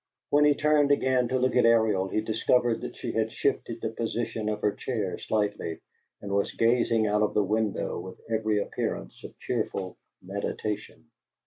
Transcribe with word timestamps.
When 0.31 0.45
he 0.45 0.55
turned 0.55 0.89
again 0.91 1.27
to 1.27 1.37
look 1.37 1.55
at 1.55 1.63
Ariel 1.63 2.07
he 2.07 2.21
discovered 2.21 2.81
that 2.81 2.95
she 2.97 3.11
had 3.11 3.31
shifted 3.31 3.81
the 3.81 3.89
position 3.91 4.49
of 4.49 4.59
her 4.61 4.71
chair 4.71 5.19
slightly, 5.19 5.79
and 6.23 6.31
was 6.33 6.51
gazing 6.55 7.05
out 7.05 7.21
of 7.21 7.35
the 7.35 7.43
window 7.43 7.99
with 7.99 8.19
every 8.27 8.57
appearance 8.57 9.23
of 9.23 9.37
cheerful 9.37 9.97
meditation. 10.19 11.05